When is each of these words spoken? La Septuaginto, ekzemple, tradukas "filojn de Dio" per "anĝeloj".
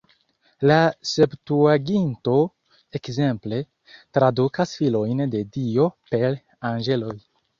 La 0.69 0.77
Septuaginto, 1.09 2.37
ekzemple, 2.99 3.59
tradukas 4.19 4.73
"filojn 4.81 5.21
de 5.35 5.43
Dio" 5.59 5.87
per 6.15 6.35
"anĝeloj". 6.71 7.15